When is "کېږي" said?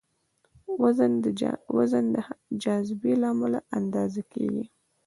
4.33-4.65